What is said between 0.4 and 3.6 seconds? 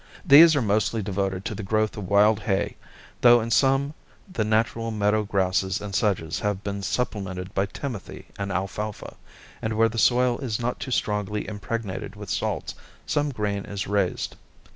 are mostly devoted to the growth of wild hay, though in